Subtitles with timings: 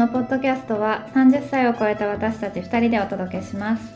[0.00, 3.92] のポッドキャストは30歳を超えた私たち2人でお届けします。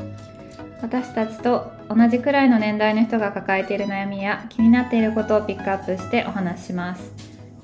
[0.83, 7.11] 私たちと同じくらいの年代の人が抱えている悩みや気になっていることをピックアップしてお話しします。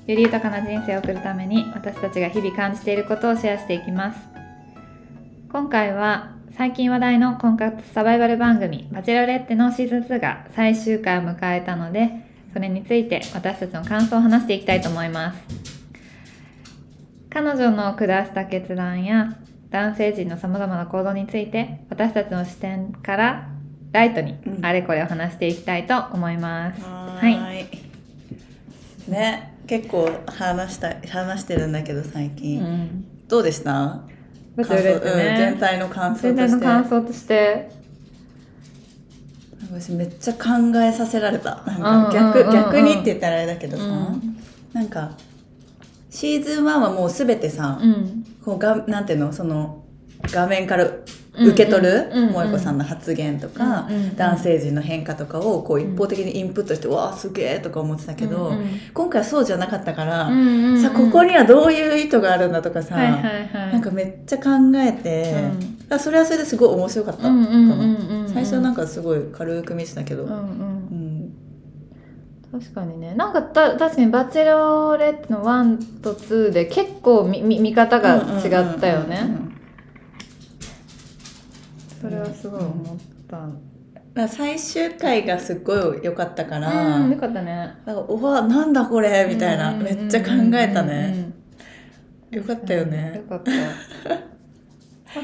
[0.07, 4.19] より豊かな人生を送るために私たちが日々感じていることをシェアしていきます。
[5.51, 12.09] 今回は最近話題の婚活サバイバル番組「バチェロレッテ」のシーズン2が最終回を迎えたので
[12.53, 15.80] それについて私たちの感想を話していきたいと思います。
[17.33, 19.37] 彼女の下した決断や
[19.69, 23.47] 男性陣のさまざまな行動について私たちの視点から
[23.93, 27.67] ライトにあれこれを話していきたいと思います、はい。
[29.07, 33.05] いね結構話した話してるんだけど最近、うん。
[33.29, 34.01] どうでした？
[34.57, 37.71] 全ね、体の感想と全体のして感想として。
[39.71, 40.39] 私めっちゃ考
[40.81, 41.63] えさせられた。
[41.65, 42.51] なんかうんうんうん逆,、うん。
[42.51, 44.37] 逆にって言ったらあれだけどさ、うん。
[44.73, 45.11] なんか
[46.11, 48.23] シーズン1はもう全てさ、うん。
[48.43, 49.83] こうがなんていうのその
[50.23, 50.85] 画面から
[51.33, 58.79] 受け取る萌子さんの発言とか、うんうん男性陣の変化とかをこう一方的にインプットして、うわあすげえとか思ってたけど、うんうん。
[58.93, 63.71] 今回はそうじゃなかったから、うんうんうんさここにはどういう意図があるんだとかさ、はいはいはい。
[63.71, 65.33] なんかめっちゃ考えて、
[65.89, 65.99] うん。
[65.99, 67.23] それはそれですごい面白かった。
[67.23, 68.29] かうんうんうんなうんうん。
[68.29, 70.70] 最初はなんかすごい軽く見てたけど、うんうんうん
[72.51, 73.13] 確かにね。
[73.15, 79.21] なんかた確かに「バチェロレッテ」の1と2で結構見見見方が違ったよね。
[79.23, 79.51] うんうんうんうん
[82.01, 82.97] それはすごい思っ
[83.29, 83.37] た。
[83.37, 83.49] だか
[84.15, 87.75] ら最終回がすっごい良かったから、うんよかったね。
[87.85, 91.13] なんかうわなんだこれみたいな、うんうんうんうんめっちゃ考えたね、
[92.31, 93.51] うんよかったようんよね、かった。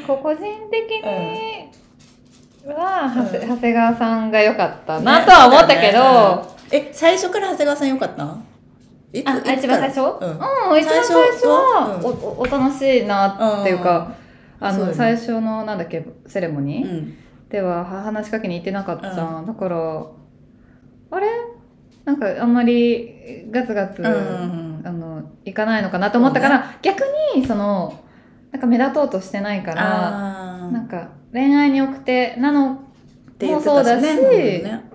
[0.05, 1.69] 個人的に
[2.65, 8.37] は、長谷川さんが良かったなとは思ったけど、え最初から長谷川さん良かった？
[9.13, 10.71] いつあ一番最初、うん。
[10.71, 14.15] うん、一番最初は、最おおお楽しいなっていうか、
[14.59, 17.17] あの、最初のなんだっけセレモニー、うん。
[17.49, 19.13] ではは話しかけに行ってなかった。
[19.13, 20.05] じゃん、だから
[21.11, 21.27] あれ？
[22.05, 24.09] なんかあんまりガツガツ、あ
[24.91, 27.03] の行かないのかなと思ったから、逆
[27.35, 28.01] にその
[28.51, 32.73] なんか目立とうとしてないからあなんか恋愛に奥手なの
[33.31, 34.86] って言ってたしねもうそうだしね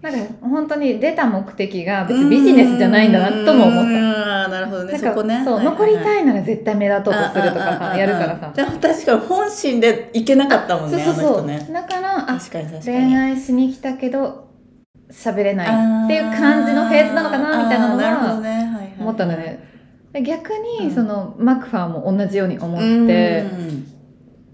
[0.00, 4.48] なんか本当に出た目的が別にビジネスじゃないんだなとも思った。
[4.48, 4.96] なるほどね。
[4.96, 5.42] そこね。
[5.44, 8.52] そう、はいはい残りたいなら絶対目立とうとするとかさやるからさ。
[8.54, 12.38] でも確かに本心でいけなかったもんねそうそうだからあ
[12.84, 14.48] 恋愛しに来たけど
[15.10, 18.40] 喋れないっていう感じのフェーズなのかなみたいなのは
[19.00, 19.66] 思ったんだね。
[20.12, 23.97] で逆うんにそのマクファーも同じように思って、うん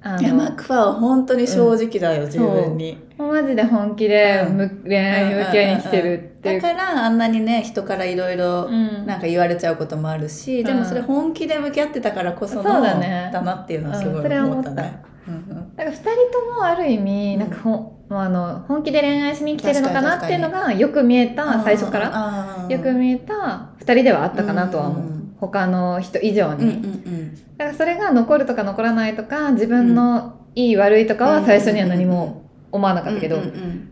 [0.06, 3.02] あいやマのクファーは本当に正直だよ、自分に。
[3.16, 4.56] マジで本気でうん。
[4.56, 6.60] む恋愛に向き合いに来てるっていう。
[6.60, 9.06] だからあんなにね人からいろいろうん。
[9.06, 13.30] なんか言われちゃうこともあるし、でもそれ本気で向き合ってたからこそのそうだね。
[13.32, 15.02] なっていうのはすごい思ったね。
[15.26, 22.10] うんうんだから2人ともある意味、うんなんかほんあの本気で恋愛しに来てるのかなっていうのがよく見えた最初から。
[22.10, 27.34] らよく見えた2人ではあったかなとは思う、うん他の人以上に、うんうんうん。
[27.56, 33.90] だからそれが残るとか残らないとか自分のいい悪いとかは最初には何も思わなかったけど、うんうん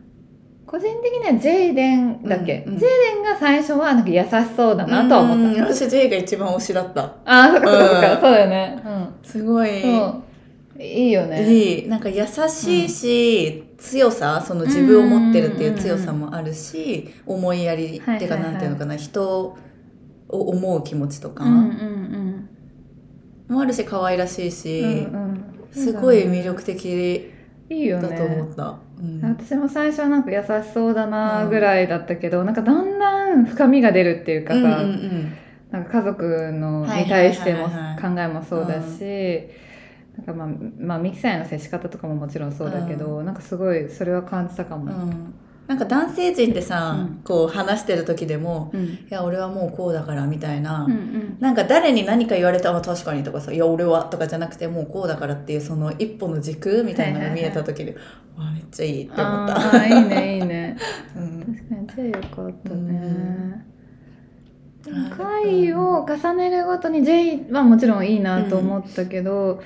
[0.64, 2.78] 個人的にはジェイデンだっけ、うんうん。
[2.78, 7.02] ジェイデンが最初はなんか優しそうだなとは思った、うん私 J が一番推しだった。
[7.02, 8.20] ああそっかそっかうん。
[8.22, 8.82] そうだよね。
[9.22, 10.22] すごい、うんそ
[10.78, 10.82] う。
[10.82, 11.46] いいよね。
[11.46, 11.88] いい。
[11.88, 19.58] なんか優しいし、強さその自分を持ってるっていう強さもあるし、思いやりっていうかなんていうのかな、人を
[20.40, 22.48] 思う気持ちとかうんうん
[23.48, 25.04] もあるし可愛らしいし、うんうん。
[25.04, 27.32] うんすごい魅力的
[27.70, 28.78] いいよねだと思った。
[29.00, 29.20] うん。
[29.22, 35.32] 私も最初はなんか優しそうだなぐらいだったけど、なんかだんだん深みが出るっていうかさ、うんうんうん。
[35.70, 39.48] なんか家族のに対しても考えもそうだし、
[40.18, 44.92] なんかまあ、まあ、ミキサーへの接し方とかももちろんそうだけど、なんかすごいそれは感じたかも。
[44.92, 45.34] うん
[45.72, 47.20] なんか男性陣でさ、うん。
[47.24, 51.36] こう話してる時でもうん「いや俺はもうこうだから」みたいな、うんうん。
[51.40, 57.92] なんか誰に何か言われたら「確かに」とかさ「いや俺は」とかじゃなくてもうこうだからっていうその一歩の軸みたいなのが見えた時で、
[58.36, 59.86] わあめっちゃいいって思った。
[59.86, 60.76] いいねいいね。
[61.16, 61.40] うん。
[61.40, 63.64] 確かにジェイよかったね、
[64.88, 65.10] うん。
[65.10, 69.62] 回を重ねるごとにジェイはもちろんいいなと思ったけど、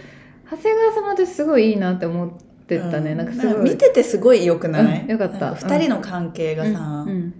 [0.49, 2.31] 長谷川さんも私すごいいいなって思っ
[2.67, 3.71] てたね、うなんかすごい。
[3.71, 5.11] 見ててすごい良くない、うん。
[5.11, 5.39] よかった。
[5.39, 7.09] なん二人の関係がさ、うん。
[7.09, 7.35] うん。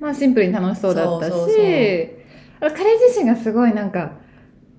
[0.00, 1.32] まあシンプルに楽しそうだったし。
[2.60, 4.12] 彼自身がすごいなんか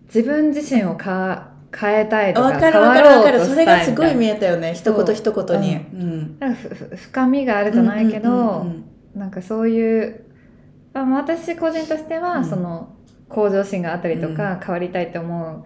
[0.06, 4.74] 自分自身をか変えたいとかる変わわかるわかろうそれがすごい見ええたよね。
[4.74, 6.40] 一言一言に、ううん。
[6.40, 6.62] なんか
[6.96, 10.26] 深みがあるじゃないけど、うんうんうんなんかそういう
[10.96, 12.46] あ私個人としては、うん。
[12.46, 12.96] その
[13.30, 15.66] 向上心があったりとか、変わりたいと思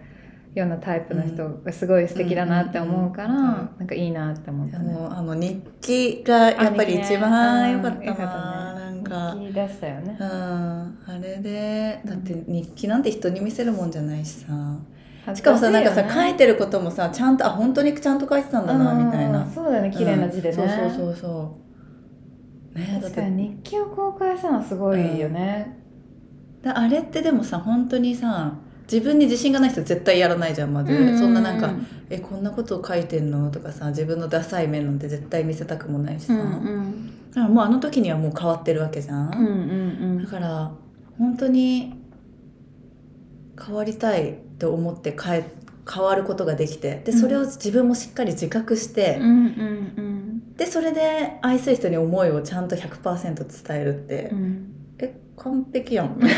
[0.54, 4.92] ようなタイプの人がすごい素敵だなって思うから、なんかいいなって思ったね。
[4.92, 9.36] もうあの日記がやっぱり一番良かったな、ねなんか。
[9.38, 10.16] 日記出したよね。
[10.18, 10.26] うん。
[10.26, 14.78] あれでだって日記なんて人に見せるもんじゃないしさ。
[15.34, 19.44] しかもさなんかさ書いてることもさちゃんとあ本当にちゃんと書いてたんだなみたいな。
[19.44, 20.68] うんそうだよね綺麗な字でね、うん。
[20.68, 21.58] そうそうそうそ
[22.74, 22.78] う。
[22.78, 23.16] ねだって。
[23.16, 25.78] 確かに日記を公開したのはすごいよね、
[26.62, 28.54] だあれってでもさ本当にさ
[28.90, 31.70] 自分に自信がない人絶対やらないじゃんまず、そんななんか
[32.08, 37.06] 「えこんなこと書いてんの?」とかさ自分のダサい面なんて絶対見せたくもないしさ、うんうん。
[37.30, 40.70] だからもうあの時にはもう変わってるわけじゃん、うんうんだから
[41.18, 41.94] 本当に
[43.60, 45.44] 変わりたいと思って変え
[45.90, 49.36] 変わることができてでそれを自分もしっかり自覚して、うんうんう
[50.00, 50.42] ん。
[50.56, 54.72] でそれで愛する人に思いをちゃんと100%伝えるって、うん。
[54.98, 56.18] え完璧やん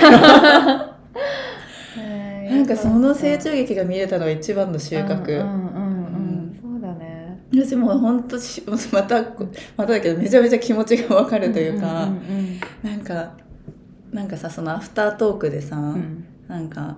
[1.97, 6.59] なんかその成長劇が見れたのが一番の収穫、うんうんうんうん。
[6.63, 7.41] そうだね。
[7.53, 9.23] 私もう本当しまた
[9.77, 13.33] まただけどめちゃめちゃ気持ちがわかるというか、んんなんか
[14.13, 16.25] なんかさそのアフタートークでさ、うん。
[16.49, 16.97] なんか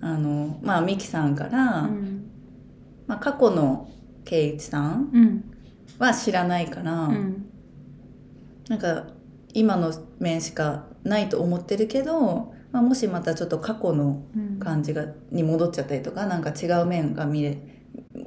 [0.00, 2.30] あのまあミキさんから、うん。
[3.06, 3.90] まあ、過去の
[4.24, 5.44] 圭一さんうん。
[5.98, 7.46] は知らないから、うん。
[8.68, 9.06] なんか
[9.52, 14.58] 今の面しかないと思ってるけど、まあ、もしまたちょっと過去のうん。
[14.60, 17.56] 感じがに戻っちゃったりとかなんか違う面が見れ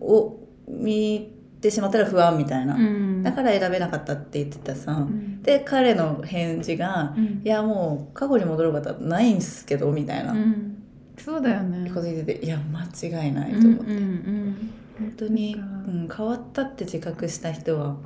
[0.01, 1.31] を見
[1.61, 3.21] てしまったら不安みたいな、うん。
[3.21, 5.43] だから選べなかったって言ってたさ、うん。
[5.43, 10.31] で彼の返事がうん「いやもう過去に戻ることはないんすけど」みたいな。
[10.31, 10.83] うん。
[11.17, 11.89] そうだよね。
[11.89, 12.81] こと言ってて「いや間
[13.25, 14.55] 違いない」と思って、うんうん
[14.99, 17.97] 本当に、うん、変わったって自覚した人は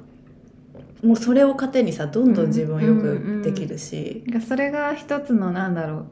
[1.04, 6.06] もうそれを糧にさどんどん自分をよくできるし、うんなんかそれが一つのなんだろう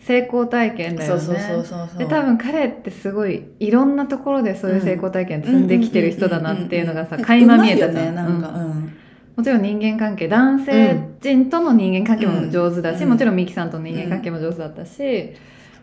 [0.00, 1.20] 成功体験だよね。
[1.20, 8.04] そうそうそうそうで多分彼ってすごいいろんなところでそういう成功体験積んできてる人だなっていうのがさうん垣間見えたじゃん。
[8.06, 8.40] ねなん。
[8.40, 8.64] か、うん。
[8.64, 8.92] うん。
[9.36, 13.10] もちろん人間関係男性陣との人間関係も上手だし、うん。
[13.10, 15.34] もちろんミキさんとの人間関係も上手だったし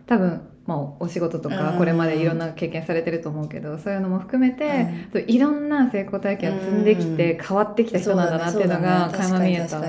[0.08, 9.82] 多分、まあ、お仕事とかうんこれまでいろんな経験されてると思うけどそういうのも含めて、そういろんな成功体験を積んできて変わってきた人なんだなっていうのが垣間見えた。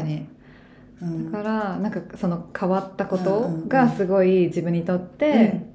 [1.00, 5.68] だからなんかその変わったことがすごい自分にとって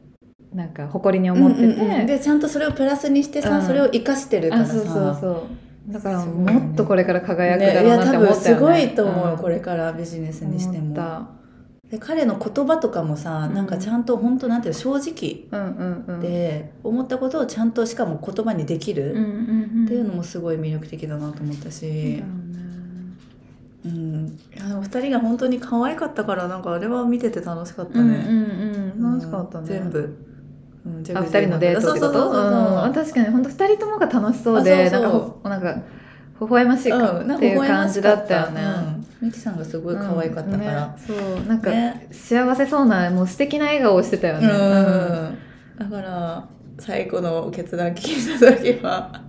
[0.54, 2.06] なんか誇りに思ってて、うんうんうん。
[2.06, 3.66] でちゃんとそれをプラスにしてさ、うん。
[3.66, 4.74] それを生かしてるからさ。
[4.74, 5.30] あそうそうそ
[5.90, 5.94] う。
[5.94, 9.38] だからもっとこれから輝くだね、いろうや多なって思ったよね、分すごいと思う、ん。
[9.38, 10.94] これからビジネスにしても。
[11.90, 15.46] で彼の言葉とかもさなんかちゃんと本当なんていうの正直。
[15.52, 16.19] うんうんうん。
[16.22, 19.86] で、思ったことをちゃんとしかも言葉にできる、うんうんうん。
[19.86, 22.62] っていうのもすごい魅力的だなと思ったし、うん、
[23.85, 30.18] いやでも2人が本当に可愛かったからなんかあれは見てて楽しかったね、うんうんうん楽しかったね、うん全部、
[30.85, 32.13] うん、ジャあグジー二人のデートってこと？
[32.13, 32.44] そうそうそうそう。
[32.44, 35.09] うんあ確かに本当二人ともが楽しそうであそうそう。
[35.09, 35.81] なんかほなんか
[36.41, 38.62] 微笑ましいかうっていう感じだったよね、
[39.21, 39.27] うん。
[39.27, 41.15] ミキさんがすごい可愛かったから、うん。
[41.15, 42.07] ねそうなんか、ね。
[42.12, 45.38] 幸せそうなもう素敵な笑顔をしてたよね、うん。
[45.77, 46.47] だから
[46.80, 49.23] 最後の決断聞いた時は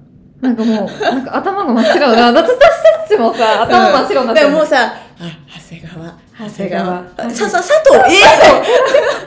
[0.45, 2.41] なんかもうなんか頭が真っ白だな。
[2.41, 6.15] 私たちもさ頭真っ白になってるでももうさあ長谷川。
[6.39, 6.85] 長谷川。
[7.17, 7.29] 長谷川。
[7.29, 8.15] あささ佐藤。
[8.15, 8.21] え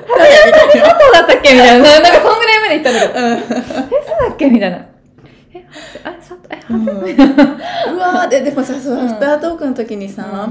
[0.08, 2.00] そうだったっけみたいな。
[2.02, 4.78] なんかそんぐらいまで行ったんだけどええそうだっけみたいな。
[4.78, 4.82] え
[6.04, 6.86] はあさえうん。
[6.86, 6.94] は
[7.94, 8.28] うわー。
[8.30, 9.10] ででもさそのうん。
[9.10, 10.50] アフタートークの時にさ、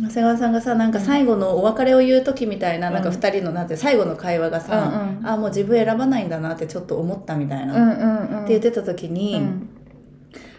[0.00, 5.28] 長谷川さんがさなんか最後のお別れを言う時みたいな,、なんかうん2人のなんて最後の会話がさ、うんうん。
[5.30, 8.04] あもう自分選ばないんだなってちょっと思ったみたいな、うんっう
[8.34, 8.44] んうん。
[8.46, 9.68] て言ってた時に、うん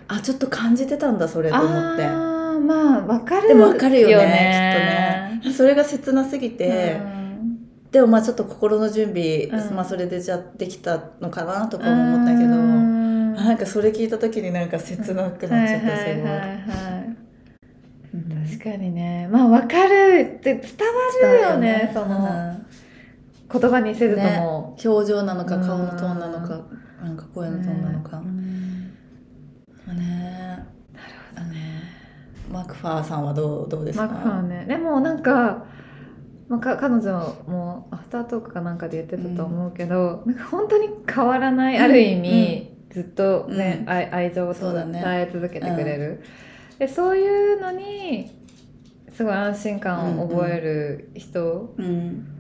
[0.10, 2.06] あちょっと感じてたんだそれと思って。
[2.06, 5.54] あーまあわかるでも分かるよねきっとね。
[5.56, 7.00] それが切なすぎて、
[7.92, 9.76] でもまあちょっと心の準備、うん。
[9.76, 16.26] まあそれでじゃあできたのかなとかも思ったけど、うなんかそれ聞いた時になんか切なくなっちゃったすごい。
[18.48, 19.30] 確かにね。
[19.32, 20.64] まあわかるって伝
[21.24, 22.66] わるよねそのうん。
[23.52, 26.62] 言葉にせずとも、表情なのかうん顔のトーンなのか
[27.02, 28.22] なんか声のトーンなのか、
[29.90, 30.68] うんまあね
[31.36, 31.84] あね。
[32.52, 34.08] マクファーさんはどうどうですか？
[34.08, 34.66] マクファーね。
[34.68, 35.66] でもなんか、
[36.48, 37.12] まあ、か彼女
[37.48, 43.90] もアフタートークかなんかで言ってたと思うけど、なんか本当に変わらない、うんある意味、ずっとね、うん。
[43.90, 44.64] 愛愛情を伝
[44.96, 46.24] え続けてくれる、
[46.80, 48.32] でそういうのに
[49.14, 52.39] すごい安心感を覚える人うん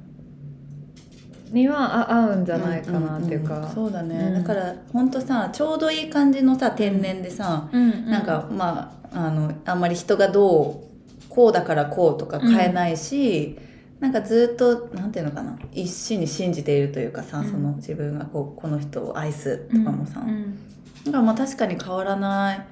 [1.51, 4.43] にはあ合うんじゃないかなっていうか、んんんそうだね、うん。
[4.43, 13.57] だからほんとさちょうどいい感じのさ天然でさ、うんなんかまああのあんまり人がどうこうだからこうとか変えないし、
[13.99, 15.57] なんかずっとなんていうのかな。
[15.71, 17.51] 一心に信じているというかさ、うん。
[17.51, 20.57] その自分がこうこの人を愛すとかもさ、うん。
[21.05, 22.65] だからまあ確かに変わらない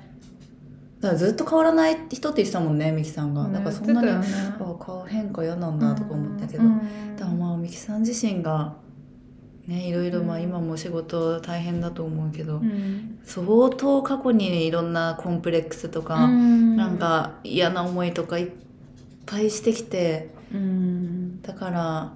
[1.00, 4.14] だからずっと変わらない人って言ってたもんねミキさんが、ねなんかそんなに、ね。
[4.60, 8.76] あ顔変化嫌なんだとか思ったけど、うんだからまあミキさん自身が
[9.68, 13.20] ねいろいろまあうん今も仕事大変だと思うけど、うん。
[13.24, 16.76] 相当過去にいろんなコンプレックスとか、うん。
[16.76, 18.52] なんか嫌な思いとかいっ
[19.26, 21.42] ぱいしてきてうん。
[21.44, 22.14] だから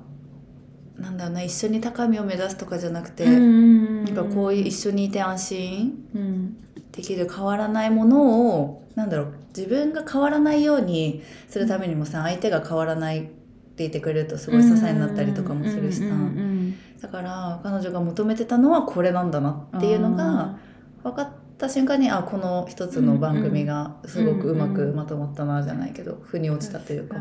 [0.97, 4.05] なんだろうな一緒に高みを目指すとかじゃなくて、うん。
[4.05, 6.57] なんかこういう一緒にいて安心うん
[6.91, 13.27] できる変わらないものをなんだろう自分が変わらないようにするためにもさ相手が変わらないっ
[13.75, 20.60] ていてくれるとすごい支えになったりとかもするしさ、うんうんだから彼女が求めてたのはこれなんだなっていうのが
[21.01, 27.17] 分かった瞬間にあこの一つの番組がすごくうまくまとまったなじゃないけど腑に落ちたというか。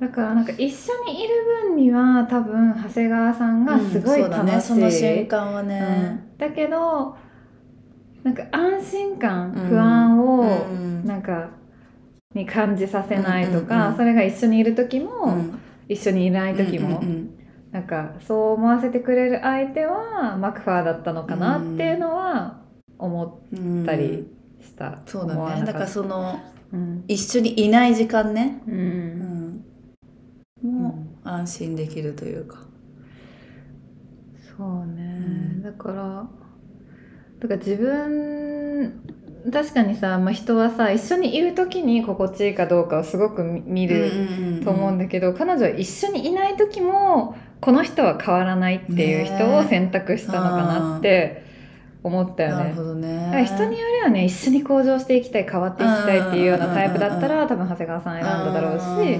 [0.00, 1.34] だからなんか一緒にいる
[1.66, 6.38] 分には多分長谷川さんがすごいうんそうだ楽しい、ねその瞬間はね、うん。
[6.38, 7.16] だけど
[8.28, 9.68] なんか安心感、うん。
[9.68, 11.50] 不安をうんなんか
[12.34, 15.58] に感じさせないとか、うんうんうんそれが一緒にいる時も、うん。
[15.88, 17.34] 一緒にいない時も、うんうん
[17.70, 22.62] なんかそう思わせてくれる相手はマクファーだったのかなっていうのは
[22.98, 24.26] 思うんったり
[24.58, 26.40] した、そうだ思わなねだからその
[26.72, 27.04] うん。
[27.08, 29.64] 一緒にいない時間ね、ううん。
[30.62, 32.58] ん、も安心できるというか、
[34.56, 35.62] そうね、うん。
[35.62, 36.26] だから
[37.40, 39.00] だから自分
[39.50, 44.10] 確かにさ、まあ、人はさ一緒にいる時に心地いいかどうかをすごく見見る
[44.64, 51.44] と思うんだだけど、彼女は一緒にいない時もこの人は変わらないっていう人を選択したのかなって
[52.02, 52.64] 思ったよね。
[52.64, 53.44] なるほどね。
[53.46, 59.18] 人によりはね一緒に向上していきたい変わっていきたいっていうようなタイプだったら多分長谷川さん選んだだろうし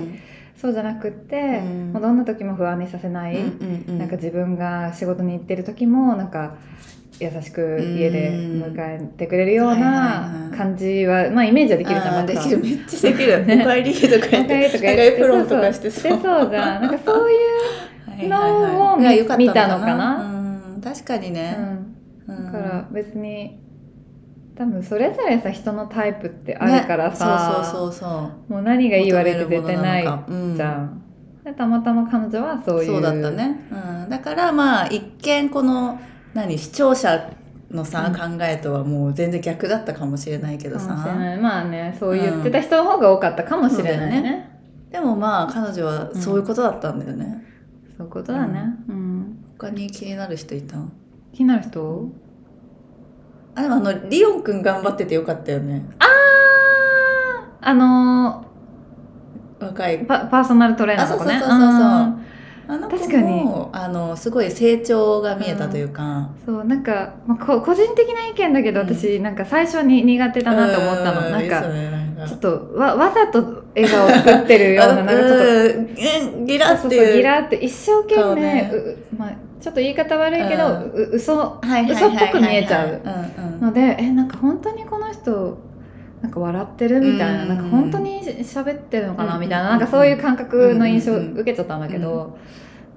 [0.61, 1.93] そうじゃなくって、うん。
[1.93, 3.39] もうどんな時も不安にさせない、
[3.87, 6.57] なんか自分が仕事に行ってる時もなんか
[7.21, 12.59] 優しく家で迎えてくれるようなはい感じは、まあイメージはできるじゃんできる。
[12.59, 16.21] めっちゃできる、ね おりとか言ってプロンとかしてそう。
[16.21, 17.37] そうじゃんなんかそうい
[18.27, 20.17] うのを見たのかな？
[20.75, 20.81] うん。
[20.81, 21.57] 確かにね、
[22.27, 23.61] だから別に
[24.57, 27.55] 多分それぞれさ人のタイプってあるからさ、ね。
[27.55, 28.53] そうそうそうそう。
[28.53, 31.03] もう何がいい悪いって絶対ないじゃん、
[31.45, 35.99] でたまたま彼女はそういうそうだったね、うん、だからまあ一見この
[36.39, 37.33] 何視聴者
[37.71, 38.39] のさ、うん。
[38.39, 40.95] 考えとはもう全然逆だったかもしれないけどさ。
[41.43, 44.45] まあねそう言ってた人の方が多かったかもしれないね,、そうだよ
[44.93, 47.45] でもまあ彼女はそういうことだったんだよね、
[47.97, 48.63] そういうことだね。
[48.89, 50.77] うん、他に気になる人いた？
[51.33, 52.11] 気になる人？
[53.55, 55.85] あでもあのリオンくん頑張っててよかったよね。
[55.99, 56.07] あ
[57.61, 58.45] あの
[59.59, 60.01] 若い。
[60.03, 61.41] ーパパーソナルトレーナーの子ね。
[61.41, 61.77] そうそうそうそ
[62.25, 62.28] う
[62.69, 63.45] ああの子確かに。
[63.45, 68.87] もあのすごい成長が見えたというか、ーそうなんか、まあ、こ個人的な意見だけどうん。
[68.87, 71.29] 私なんか最初に苦手だなと思ったの。
[71.29, 75.29] うなんかねちょっとわわざと笑顔を作ってるような なんかちょっ
[75.73, 75.79] と。
[75.79, 78.71] うんギラってギラって一生懸命、顔ね。
[78.73, 80.73] ううまあ、ちょっと言い方悪いけど、うん。
[80.93, 81.93] う嘘はいはい。
[81.93, 83.61] 嘘っぽく見えちゃううんうん。
[83.61, 85.59] のでえなんか本当にこの人
[86.23, 87.49] なんか笑ってるみたいな,、うん。
[87.49, 89.41] なんか本当に喋ってるのかなうん。
[89.41, 92.37] みたいななんかそういう感覚の印象受けちゃったんだけど、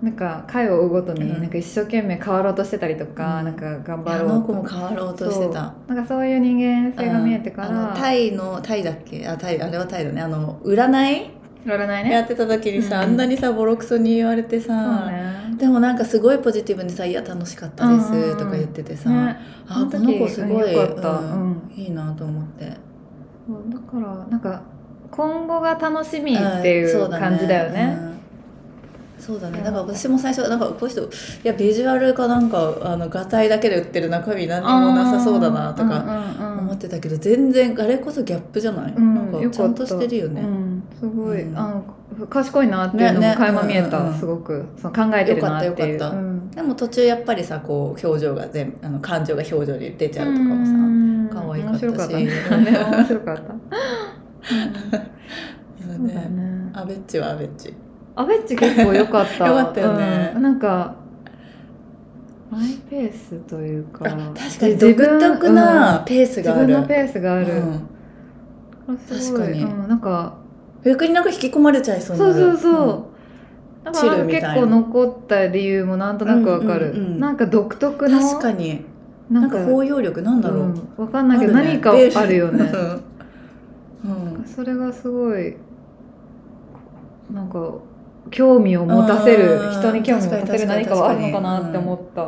[0.01, 1.42] なんか回を追うごとにうん。
[1.42, 3.46] なんか一生懸命変わろうとしてたりとか、うん。
[3.46, 5.74] なんか頑張ろうの子も変わろうとしてた。
[5.88, 9.28] なんかそういう人間性が見えてからタイのタイだっけ？
[9.28, 10.22] あタイあれはタイだね。
[10.22, 11.30] あの占い？
[11.63, 12.12] 占いね。
[12.12, 13.04] やってた時にさ、うん。
[13.04, 15.56] あんなにさボロクソに言われてさ、ね。
[15.60, 18.38] でもなんかすごいポジティブにさ「いや楽しかったです」うんうんうん。
[18.40, 19.38] とか言っててさ、ね。
[19.68, 21.72] あこの子すごい、うんよかうん。
[21.75, 22.72] いいなと思って
[23.51, 24.62] そうだからなんか
[25.12, 27.98] 今後が楽しみっていう感じだよね。
[28.05, 28.12] うん
[29.22, 29.60] そうだね。
[29.60, 31.08] だから私も最初なんかこの人い
[31.43, 41.58] やビジュアルかなんかあのガタイだけで売ってる中身何にもなさそうだなとかか思ってたけど全然あれこそギャップじゃない、うんなんかちゃんとしてるよね、うん、すごい、うん。
[41.58, 41.84] あ
[42.17, 44.20] の賢いなっていうのもねね垣間見えた、うんうんうん。
[44.20, 44.65] すごく。
[44.81, 45.72] その考えてるなっていう。
[45.72, 46.17] よかったよかった。
[46.17, 51.29] うんでも途中やっぱりさこう表情が全あの感情が表情に出ちゃうとかもさ、うん。
[51.31, 51.86] 可愛かったし。
[51.86, 52.17] 面白かった。
[52.17, 53.58] ねね面白かった、そう
[55.88, 56.29] そうだね。
[56.29, 57.74] ねアベッチはアベッチ。
[58.15, 59.48] アベッチ結構良かった。
[59.48, 60.34] 良かったよね。
[60.36, 60.41] うん。
[60.41, 60.96] なんか
[62.50, 67.46] マイペースというかあ確かに独特なペース自がある、分のペースがある、
[68.88, 68.98] うん。
[69.08, 69.63] 確かに。
[69.63, 70.36] うん、なんか
[70.84, 72.34] 逆になんか引き込まれちゃいそうになる。
[72.34, 73.05] そうそうそう、
[73.84, 78.86] だか結チルみたいな構残った理由もなんとなくわかる、うんうんうんなんか独特うんの確かに。
[79.30, 81.64] ななんか包容力なんだろう、うん、わかんないけど、ね。
[81.64, 82.70] 何かあるよね。
[84.04, 84.36] うん。
[84.36, 85.56] うんそれがすごい
[87.32, 87.76] なんか
[88.30, 89.72] 興味を持たせるうん。
[89.72, 92.26] 人に興味を持たせる何かはあるのかなって思った、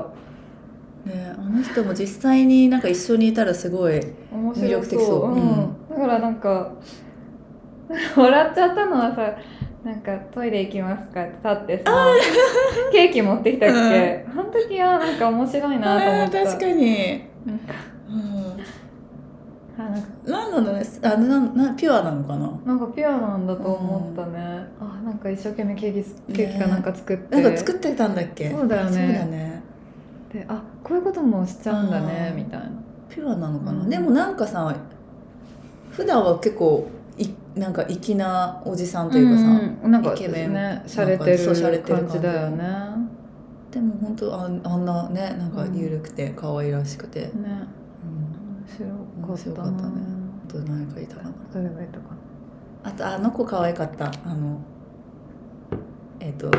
[1.05, 3.95] ねあの人も実際になんか一緒にいたらすごい
[4.31, 5.31] 面魅力的そう。
[5.33, 5.41] うん。
[5.41, 5.89] うん。
[5.89, 6.72] だからなんか
[8.15, 9.36] 笑っちゃったのはさ
[9.83, 11.91] なんかトイレ行きますかって立ってさ
[12.91, 16.45] ケーキ持ってきたっけ、あの時はなんか面白いなと思った。
[16.45, 17.73] 確かに、なんか
[18.09, 18.61] うん、
[19.77, 19.89] あ
[20.25, 20.85] なんかなんね。
[21.01, 22.49] あなんなピュアなのかな？
[22.65, 24.39] なんかピュアなんだと思ったね、
[24.79, 28.49] あなんか一生懸命ケーキケーキかなんか作って、なんか作ってたんだっけ？
[28.51, 28.91] そうだよね。
[28.91, 29.63] そうだね。
[30.31, 32.37] であこういうこともしちゃうんだねうん。
[32.37, 32.71] みたいな。
[33.09, 34.73] ピュアなのかな、うんでもなんかさ
[35.91, 36.87] 普段は結構
[37.17, 39.43] いなんか粋なおじさんというかさ、
[39.84, 42.65] うんなんかイケメンね洒落てる感じだよね。
[43.72, 47.32] でも本当あんあんなねなんか緩くて可愛らしくて、ね。
[47.34, 49.91] うん、面白かっ面白かったね。
[50.48, 51.32] あと何かいたかな。
[51.53, 52.03] 誰がいたか
[52.84, 54.12] あとあの子可愛かった。
[54.25, 54.60] あの
[56.20, 56.51] えっ、と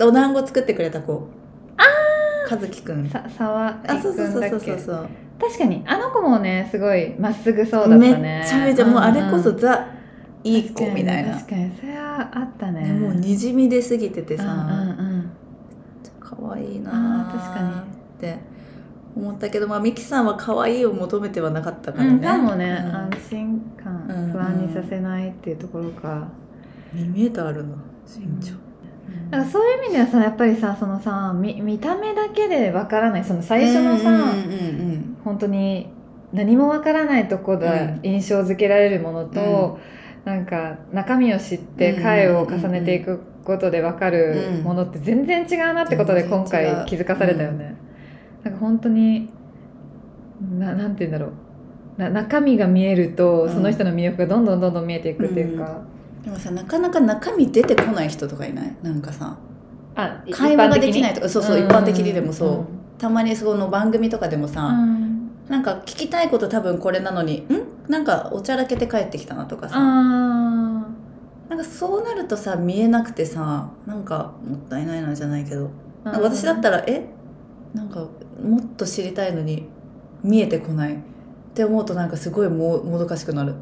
[0.00, 1.28] お団子作ってくれた子。
[1.76, 3.04] ああ和樹くん。
[3.04, 5.08] なさ沢あそう井そうそうそうそう
[5.42, 8.16] 確かにあの子もねすごいまっすぐそうだったね。
[8.16, 9.56] めっちゃめちゃもうあれこそん。
[9.56, 9.88] んザ
[10.44, 12.82] いい子みたいな、確かにそれはあったね。
[12.82, 15.30] ねもうにじみ出すぎててさ、うんうんうん。
[16.20, 16.90] 可愛いな
[17.32, 18.28] 確かに。
[18.28, 18.38] って
[19.16, 22.94] 思ったけどまあミキさんは可愛いを求めてはなかったからね、うん、かもね、うん。
[22.94, 26.28] 安心感、うん不安にさせないっていうところか、
[26.94, 28.52] 2メーターあるの身長、
[29.30, 33.24] だからそういう意味ではさやっぱりさそのさ見見た目だけでわからない。
[33.24, 35.88] その最初のさ、うんうんうん本当に
[36.32, 38.00] 何もわからないとこでうん。
[38.02, 39.78] 印象づけられるものと、
[40.24, 42.02] なんか中身を知ってうん。
[42.02, 47.76] 回を重ねていくことでわかるうんものって全然違うなってことで今回気づかされたよね。
[48.42, 49.30] なんか本当に
[50.58, 52.00] ななんて言うんだろう。
[52.00, 53.52] な中身が見えるとうん。
[53.52, 55.82] その人の魅力がどんどんどんどん見えていくっていうか、
[56.24, 58.76] でもさなかなか中身出てこない人とかいない？
[58.82, 59.36] なんかさ。
[59.94, 61.28] あ会話ができないとか。
[61.28, 62.48] そうそう一般的にでもそう。
[62.50, 62.66] うん。
[62.98, 65.01] たまにその番組とかでもさ、うん
[65.52, 67.46] なんか聞きたいこと多分これなのにん？
[67.86, 69.74] なんかおちゃらけて帰ってきたなとかさ。
[69.76, 70.86] あ
[71.50, 75.68] なんかそうなるとさ見えなくてさなんかもったいないなじゃないけど。
[76.06, 77.04] 私だったらえ？
[77.74, 78.06] なんか
[78.42, 79.68] もっと知りたいのに
[80.22, 80.98] 見えてこないっ
[81.52, 83.54] て思うとなんかすごいももどかしくなる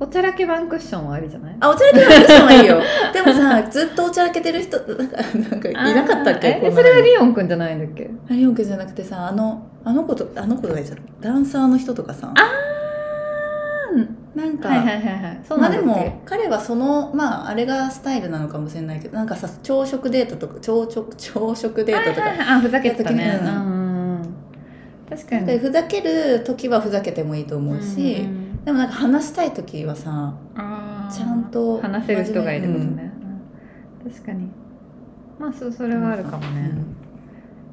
[0.00, 1.56] おちゃらけワンクッションはありじゃない？
[1.60, 2.80] あおちゃらけてる人はいいよ。
[3.12, 5.16] でもさずっとおちゃらけてる人なんか
[5.50, 6.54] なんかいなかったっけ？
[6.54, 8.08] あーえそれはリオンくんじゃないんだっけ？
[8.30, 12.32] リオン君じゃなくてさあのあの子とあの子がいちゃったダンサーの人とかさ。
[14.34, 15.40] なんか、はいはいはいはい。
[15.48, 22.56] そうまあでも彼はそのまああれがスタイルなのかもしれないけどなんかさ朝食デートとか朝食朝食デートとか、はいはいはい。
[22.58, 23.40] あふざけてたね。
[23.42, 24.34] うん
[25.10, 25.46] 確かに。
[25.46, 30.34] でふざける時はふざけてもいいと思うし、うんうんでもなんか話したい時はさ
[31.10, 33.10] ちゃんと話せる人がいることね、
[34.04, 34.12] うん。
[34.12, 34.50] 確かに。
[35.38, 36.70] まあそそれはあるかもね、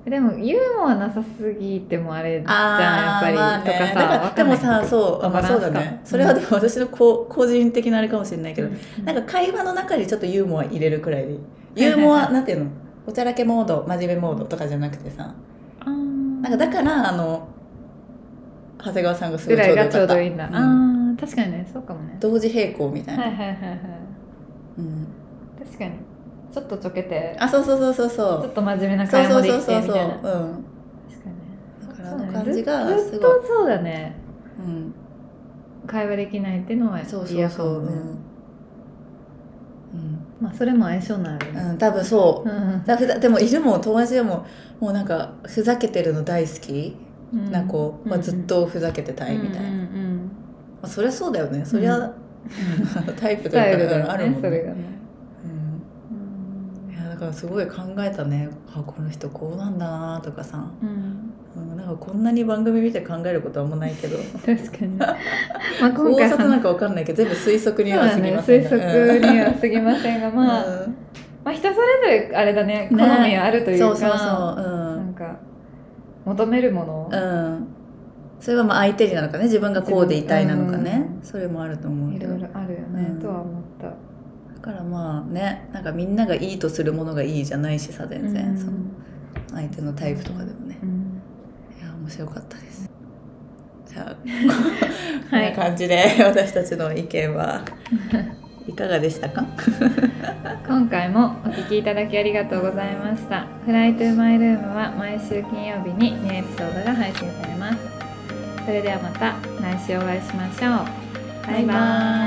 [0.05, 5.99] でもユーモアなさすぎてもあれじゃんやっぱり、まあね、とかさだからでもさそうあ、まあ、そうだね。
[6.05, 9.03] それはでも私のこう個人的なあれかもしれないけど、うん。
[9.03, 11.33] なんか会話の中にちょっとユーモア入れるくらいで
[11.75, 12.71] ユーモアなんていうの？
[13.05, 15.35] おちゃらけモード真面目モードとかじゃなくてさ。
[15.85, 17.49] なんかだからあの
[18.85, 20.13] 長谷川さんがすごぐらいがちょうどよかった。
[20.13, 20.55] うどいいんだ、うん。
[20.55, 21.67] ああ確かにね。
[21.71, 22.17] そうかもね。
[22.19, 23.79] 同時並行みたいな、はいはいはいはい。
[24.77, 25.07] うん、
[25.57, 25.91] 確かに。
[26.53, 27.35] ちょっとちょけて。
[27.39, 30.21] あそうそうそうそうそちょっうと真面目なそう会話もでそうそうそうきてみたいなうん。
[30.21, 31.57] 確かにね。
[31.81, 33.11] だからの感じがずすごい。
[33.11, 34.15] ずっとそうだね。
[34.59, 34.93] うん。
[35.87, 37.91] 会話できないっていうのはそうそう嫌かそう、もね。
[39.93, 40.19] うん。
[40.41, 41.59] まあそれも相性になるよね。
[41.61, 42.49] うんうん、多分そう。
[42.49, 42.83] うん。
[42.85, 44.45] だでもいるもん友達でも
[44.79, 46.95] もうなんかふざけてるの大好き
[47.33, 47.51] うん。
[47.51, 50.17] な子、まあ、ずっとふざけてたいみたいな、うんうんうん
[50.81, 51.65] まあ、そりゃそうだよね。
[51.65, 52.13] そりゃ、
[53.19, 54.39] タイプというかあるもんね。
[54.41, 54.75] それがね。
[56.87, 58.49] うん、いやだからすごい考えたね。
[58.73, 61.33] あこの人こうなんだなとかさ、うん。
[61.55, 64.17] うん、なんかこんなに番組見て考えることはあんまないけど。
[64.45, 64.97] 確かに。
[64.97, 65.15] まあ
[65.81, 68.61] 今考回察なんかわかんないけど全部推測には過ぎません。
[68.61, 70.95] 推測には過ぎませんが、う んまあ、うん。
[71.43, 72.87] まあ人それぞれあれだね。
[72.91, 74.19] 好ねみはあるというか、そうそうそう。
[74.19, 75.39] なんか
[76.25, 77.67] 求めるもの、うん、うん、
[78.39, 79.45] それはまあ相手になのかね。
[79.45, 81.23] 自分がこうでいたいなのかね、うん。
[81.23, 83.21] それもあると思ういろいろあるよね、うん。
[83.21, 83.87] とは思った。
[83.87, 83.93] だ
[84.61, 88.57] からまあねなんかみんながいいとするものがいいじゃないしさ全然、うん。
[88.57, 88.73] その
[89.51, 91.21] 相手のタイプとかでもね、うん。
[91.79, 92.89] いや面白かったです。
[93.87, 97.63] じゃあこんはない感じで私たちの意見は
[98.67, 99.45] いかがでしたか？
[100.67, 107.77] 今回もお聞きいただきありがとうございました「フライトゥーマイルームは毎週金曜日にニューエピソードが配信されます。
[108.65, 110.83] それではまた来週お会いしましょ
[111.47, 111.47] う。
[111.51, 111.73] バイバ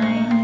[0.05, 0.38] ーイ。